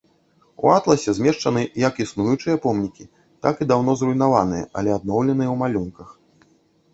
[0.67, 3.05] У атласе змешчаны як існуючыя помнікі,
[3.47, 6.09] так і даўно зруйнаваныя, але адноўленыя ў малюнках.